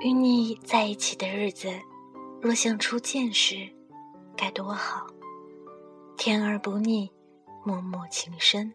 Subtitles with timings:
[0.00, 1.68] 与你在一起的日子，
[2.40, 3.68] 若像初见时，
[4.36, 5.06] 该多好！
[6.16, 7.08] 甜而不腻，
[7.64, 8.72] 脉脉情深。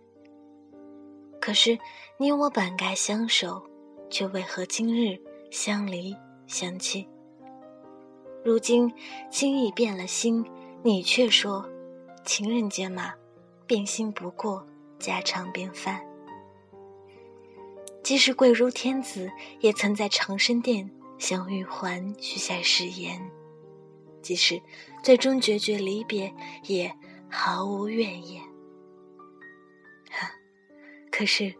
[1.41, 1.77] 可是
[2.17, 3.61] 你我本该相守，
[4.09, 5.19] 却为何今日
[5.51, 6.15] 相离
[6.47, 7.07] 相弃？
[8.43, 8.93] 如今
[9.29, 10.45] 轻易变了心，
[10.83, 11.69] 你却说
[12.25, 13.13] 情人节嘛，
[13.65, 14.65] 变心不过
[14.99, 16.05] 家常便饭。
[18.03, 19.31] 即使贵如天子，
[19.61, 20.89] 也曾在长生殿。
[21.19, 23.31] 向玉环许下誓言，
[24.21, 24.61] 即使
[25.01, 26.93] 最终决绝离别，也
[27.29, 28.43] 毫无怨言。
[31.09, 31.53] 可是，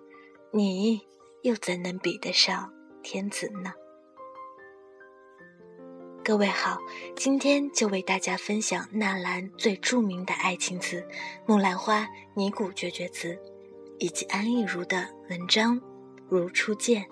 [0.52, 1.00] 你
[1.44, 2.72] 又怎能比得上
[3.04, 3.74] 天子呢？
[6.24, 6.78] 各位好，
[7.18, 11.02] 今天就为大家分享纳兰最著名的爱情词
[11.46, 13.34] 《木兰花尼古绝绝词》，
[14.00, 15.78] 以及安意如的文章
[16.30, 17.04] 《如初见》。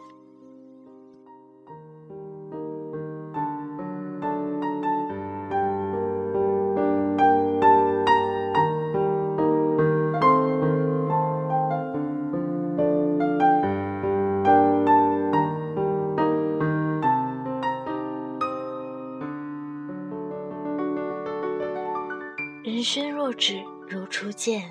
[22.82, 24.68] 人生若只如初见，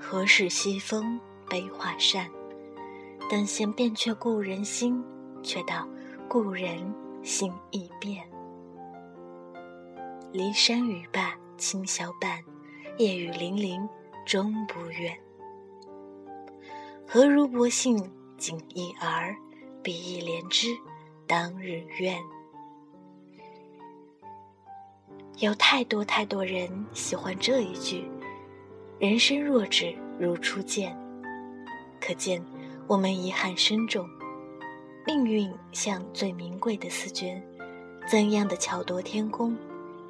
[0.00, 2.28] 何事西风悲画扇？
[3.30, 5.00] 等闲变却故人心，
[5.40, 5.86] 却道
[6.28, 8.28] 故人心易变。
[10.32, 12.42] 骊山语罢清宵半，
[12.98, 13.88] 夜雨霖铃
[14.26, 15.16] 终不怨。
[17.06, 17.96] 何如薄幸
[18.38, 19.36] 锦衣儿，
[19.84, 20.76] 比翼连枝
[21.28, 22.20] 当日愿。
[25.40, 28.04] 有太多太多人喜欢这一句
[29.00, 30.94] ：“人生若只如初见。”
[31.98, 32.44] 可见
[32.86, 34.06] 我们遗憾深重。
[35.06, 37.40] 命运像最名贵的丝绢，
[38.06, 39.56] 怎样的巧夺天工，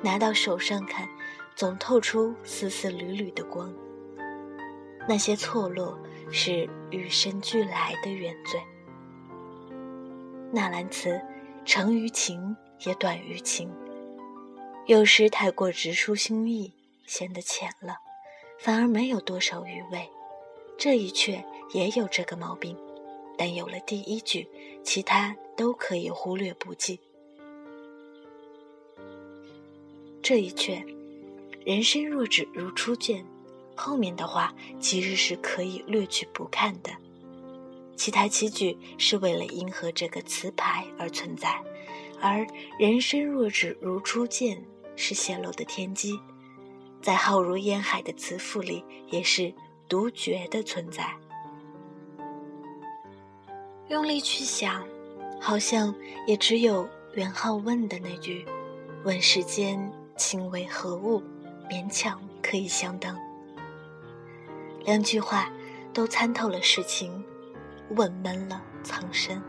[0.03, 1.09] 拿到手上看，
[1.55, 3.73] 总透出丝丝缕缕的光。
[5.09, 5.97] 那些错落
[6.33, 8.61] 是与生俱来的原罪。
[10.53, 11.21] 纳兰词
[11.65, 13.71] 长于情，也短于情。
[14.91, 16.73] 有时太过直抒心意，
[17.07, 17.99] 显得浅了，
[18.59, 20.11] 反而没有多少余味。
[20.77, 22.77] 这一阙也有这个毛病，
[23.39, 24.49] 但有了第一句，
[24.83, 26.99] 其他都可以忽略不计。
[30.21, 30.85] 这一阙
[31.65, 33.25] “人生若只如初见”，
[33.77, 36.91] 后面的话其实是可以略去不看的。
[37.95, 41.63] 其他七句是为了迎合这个词牌而存在，
[42.21, 42.45] 而
[42.77, 44.61] “人生若只如初见”。
[44.97, 46.21] 是泄露的天机，
[47.01, 49.53] 在浩如烟海的词赋里，也是
[49.89, 51.17] 独绝的存在。
[53.89, 54.85] 用力去想，
[55.41, 55.95] 好像
[56.27, 58.47] 也只有元好问的那句
[59.05, 61.23] “问世间情为何物”，
[61.69, 63.19] 勉强可以相当。
[64.85, 65.51] 两句话
[65.93, 67.25] 都参透了世情，
[67.91, 69.43] 问闷了苍生。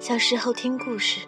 [0.00, 1.20] 小时候听故事。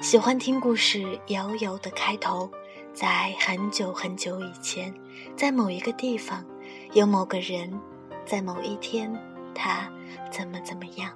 [0.00, 2.50] 喜欢听故事，遥遥的开头，
[2.92, 4.92] 在很久很久以前，
[5.36, 6.44] 在某一个地方，
[6.92, 7.80] 有某个人，
[8.26, 9.10] 在某一天，
[9.54, 9.90] 他
[10.30, 11.10] 怎么怎么样。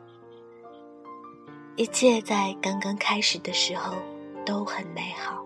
[1.77, 3.95] 一切在刚刚开始的时候
[4.47, 5.45] 都很美好。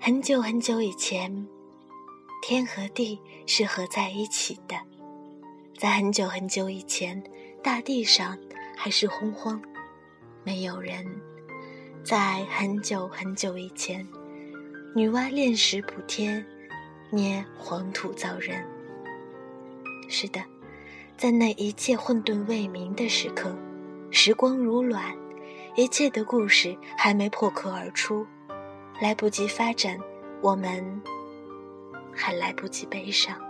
[0.00, 1.46] 很久很久以前，
[2.42, 4.76] 天和地是合在一起的。
[5.78, 7.22] 在很久很久以前，
[7.62, 8.36] 大地上
[8.76, 9.62] 还是洪荒，
[10.42, 11.06] 没有人。
[12.04, 14.06] 在很久很久以前，
[14.92, 16.44] 女娲炼石补天，
[17.10, 18.60] 捏黄土造人。
[20.08, 20.42] 是的，
[21.16, 23.56] 在那一切混沌未明的时刻，
[24.10, 25.14] 时光如卵，
[25.76, 28.26] 一切的故事还没破壳而出，
[29.00, 29.96] 来不及发展，
[30.40, 31.00] 我们
[32.12, 33.40] 还来不及悲伤。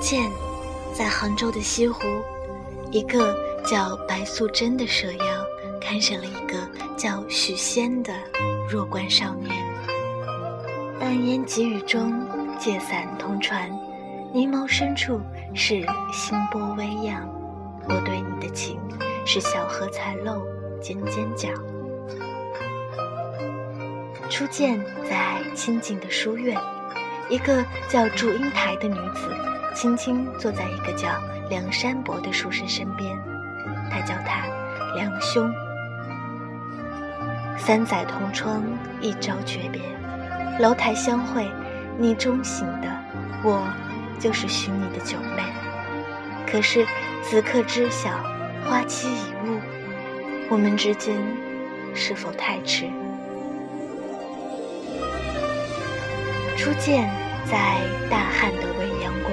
[0.00, 0.30] 见，
[0.94, 2.00] 在杭州的西湖，
[2.90, 5.24] 一个叫白素贞的蛇妖
[5.80, 6.56] 看上了一个
[6.96, 8.12] 叫许仙的
[8.68, 9.54] 弱冠少年。
[10.98, 12.26] 淡烟急雨中，
[12.58, 13.70] 借伞同船，
[14.32, 15.20] 凝眸深处
[15.54, 17.28] 是星波微漾。
[17.88, 18.80] 我对你的情，
[19.26, 20.42] 是小荷才露
[20.80, 21.48] 尖尖角。
[24.28, 26.56] 初见在清静的书院，
[27.28, 29.34] 一个叫祝英台的女子，
[29.74, 31.08] 轻轻坐在一个叫
[31.48, 33.18] 梁山伯的书生身边，
[33.90, 34.44] 他叫他
[34.94, 35.50] 梁兄。
[37.56, 38.62] 三载同窗，
[39.00, 39.80] 一朝诀别，
[40.58, 41.48] 楼台相会，
[41.98, 42.88] 你中醒的，
[43.44, 43.66] 我
[44.18, 45.42] 就是许你的九妹。
[46.50, 46.86] 可是
[47.22, 48.10] 此刻知晓，
[48.68, 49.60] 花期已误，
[50.50, 51.16] 我们之间
[51.94, 52.86] 是否太迟？
[56.56, 57.08] 初见
[57.46, 59.32] 在大汉的未央宫，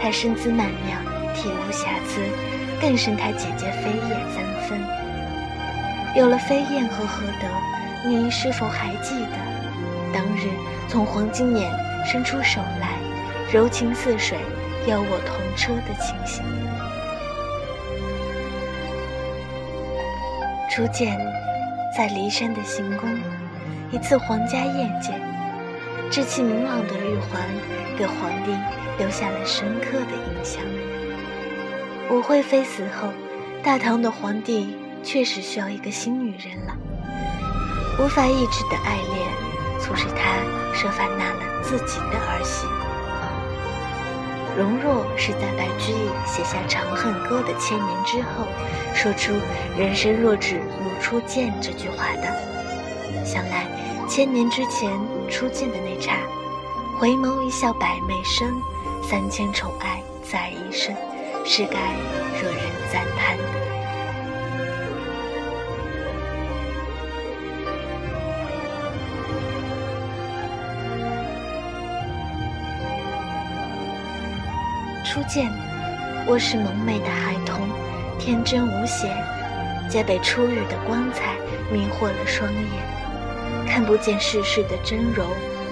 [0.00, 0.98] 她身姿曼妙，
[1.34, 2.20] 体无瑕疵，
[2.80, 4.80] 更胜她姐姐飞燕三分。
[6.16, 7.48] 有了飞燕和何德，
[8.08, 9.36] 你是否还记得
[10.12, 10.48] 当日
[10.88, 11.70] 从黄金眼
[12.06, 12.90] 伸出手来，
[13.52, 14.38] 柔情似水，
[14.86, 16.44] 邀我同车的情形？
[20.70, 21.18] 初见
[21.96, 23.08] 在骊山的行宫，
[23.90, 25.33] 一次皇家宴见。
[26.14, 27.42] 稚气明朗的玉环，
[27.98, 28.52] 给皇帝
[28.98, 30.62] 留下了深刻的印象。
[32.08, 33.08] 武惠妃死后，
[33.64, 36.76] 大唐的皇帝确实需要一个新女人了。
[37.98, 40.36] 无法抑制的爱恋，促使他
[40.72, 42.64] 设法纳了自己的儿媳。
[44.56, 48.46] 容若是在白居易写下《长恨歌》的千年之后，
[48.94, 49.32] 说出
[49.76, 53.24] “人生若只如初见”这句话的。
[53.24, 53.66] 想来。
[54.06, 54.92] 千年之前
[55.28, 56.16] 初见的那刹，
[56.98, 58.60] 回眸一笑百媚生，
[59.02, 60.94] 三千宠爱在一身，
[61.44, 61.78] 是该
[62.40, 62.60] 惹人
[62.92, 63.44] 赞叹的。
[75.04, 75.50] 初见，
[76.26, 77.68] 我是萌美的孩童，
[78.18, 79.08] 天真无邪，
[79.88, 81.36] 皆被初遇的光彩
[81.72, 83.03] 迷惑了双眼。
[83.74, 85.26] 看不见世事的真容，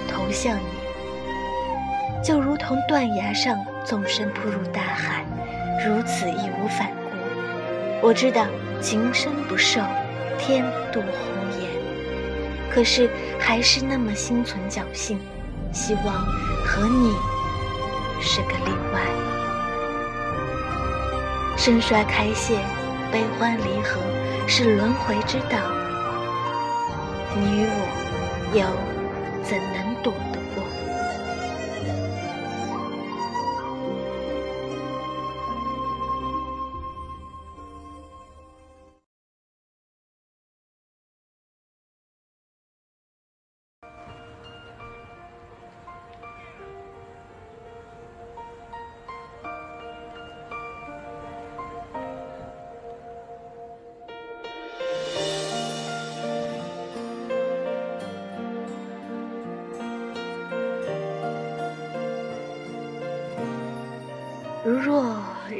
[0.09, 5.23] 投向你，就如同断崖上纵身扑入大海，
[5.87, 8.05] 如此义无反顾。
[8.05, 8.45] 我知道
[8.81, 9.79] 情深不寿，
[10.37, 11.69] 天妒红颜，
[12.69, 13.09] 可是
[13.39, 15.17] 还是那么心存侥幸，
[15.71, 16.25] 希望
[16.65, 17.15] 和你
[18.19, 18.99] 是个例外。
[21.55, 22.57] 盛衰开谢，
[23.13, 24.01] 悲欢离合，
[24.45, 25.57] 是轮回之道。
[27.35, 27.81] 你与我，
[28.53, 28.61] 又
[29.43, 29.92] 怎能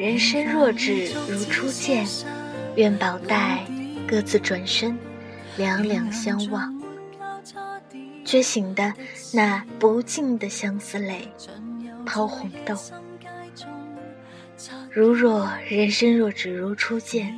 [0.04, 2.06] 人生若只如初见，
[2.76, 3.66] 愿宝黛
[4.06, 5.00] 各自转身，
[5.56, 6.78] 两两相望。
[8.26, 8.94] 觉醒的
[9.32, 11.32] 那不尽的相思泪，
[12.06, 12.76] 抛红豆。
[14.92, 17.34] 如若人生若只如初见，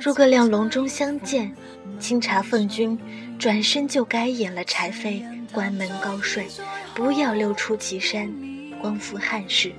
[0.00, 1.54] 诸葛亮隆中相见，
[2.00, 2.98] 清茶奉君，
[3.38, 5.22] 转身就该掩了柴扉，
[5.52, 6.46] 关门高睡，
[6.94, 8.32] 不要溜出祁山，
[8.80, 9.70] 光复汉室。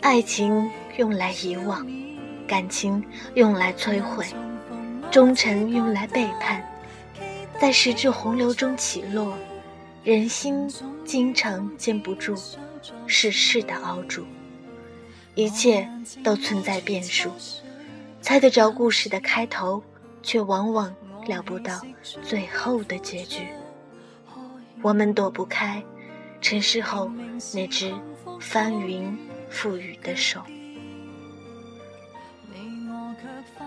[0.00, 1.86] 爱情用来遗忘，
[2.46, 3.04] 感情
[3.34, 4.26] 用来摧毁，
[5.10, 6.64] 忠诚用来背叛，
[7.60, 9.36] 在时至洪流中起落，
[10.02, 10.70] 人心
[11.04, 12.34] 经常禁不住
[13.06, 14.24] 世事的熬煮，
[15.34, 15.88] 一切
[16.22, 17.30] 都存在变数，
[18.20, 19.82] 猜得着故事的开头，
[20.22, 20.94] 却往往
[21.26, 21.80] 料不到
[22.22, 23.46] 最后的结局。
[24.82, 25.82] 我们躲不开
[26.40, 27.10] 尘世后
[27.52, 27.92] 那只
[28.40, 29.16] 翻云。
[29.48, 30.42] 覆雨的手，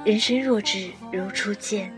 [0.06, 1.92] 人生若只如初见，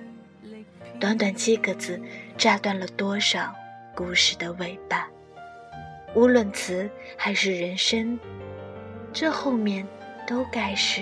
[1.00, 2.00] 短短七个字，
[2.38, 3.54] 炸断了多少
[3.96, 5.10] 故事的尾巴。
[6.13, 6.88] 无论词
[7.18, 8.18] 还是人生，
[9.12, 9.86] 这后面
[10.28, 11.01] 都该是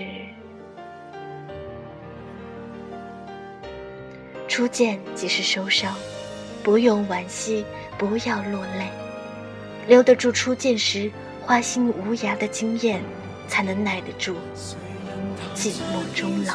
[4.47, 5.93] 初见即是收梢，
[6.63, 7.65] 不用惋惜，
[7.97, 8.89] 不要落泪。
[9.89, 13.01] 留得住初见时花心无涯的惊艳，
[13.47, 14.35] 才能耐得住
[15.55, 16.53] 寂寞终老。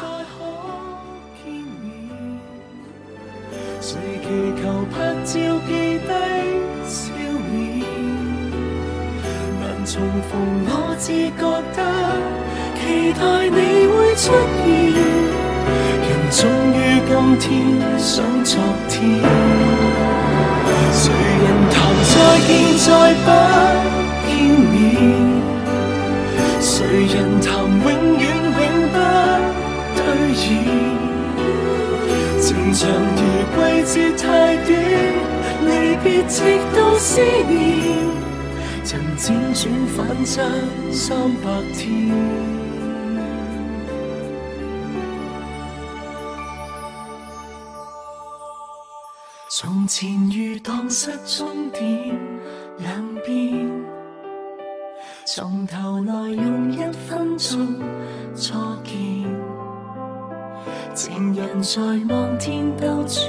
[9.85, 10.31] 重逢，
[10.65, 11.79] 我只觉得
[12.73, 14.65] 期待你会出现。
[16.01, 16.41] 人终
[16.73, 16.75] 于
[17.05, 17.45] 今天
[17.99, 18.09] 想
[18.43, 18.57] 昨
[18.89, 18.99] 天，
[23.23, 23.27] 不
[24.27, 24.33] 见
[24.71, 24.73] 面？
[26.59, 26.69] 谁
[27.05, 28.95] 人谈永远永不
[29.95, 29.99] 兑
[30.33, 30.43] 现？
[32.41, 32.81] 情长
[33.15, 33.21] 如
[33.55, 34.23] 季节太
[34.65, 34.69] 短，
[35.65, 35.69] 离
[36.03, 36.35] 别直
[36.75, 37.53] 到思念。
[38.83, 40.33] 曾辗转反侧
[40.91, 41.83] 三百天，
[49.49, 52.15] 从前如荡失终点
[52.77, 53.69] 两边，
[55.25, 56.77] 从头来用一
[57.07, 57.79] 分钟
[58.35, 58.53] 初
[58.83, 59.25] 见，
[60.93, 61.81] 情人在
[62.13, 63.21] 望天兜转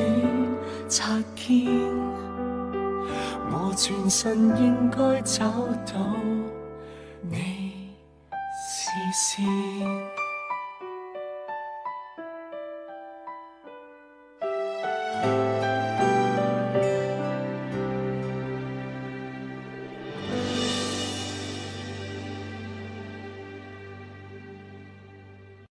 [0.89, 1.67] 擦肩。
[3.49, 5.45] 我全身应该找
[5.87, 5.95] 到
[7.23, 7.95] 你
[8.69, 10.16] 视线。